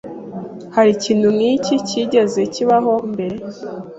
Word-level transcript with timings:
Hari 0.75 0.89
ikintu 0.97 1.27
nk'iki 1.35 1.75
cyigeze 1.87 2.41
kibaho 2.53 2.93
mbere? 3.11 3.37